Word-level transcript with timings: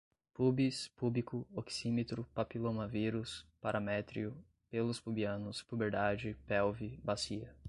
púbis, 0.33 0.87
púbico, 0.95 1.47
oxímetro, 1.55 2.23
papilomavírus, 2.33 3.45
paramétrio, 3.61 4.35
pelos 4.69 4.99
pubianos, 4.99 5.61
puberdade, 5.61 6.35
pelve, 6.47 6.99
bacia 7.03 7.53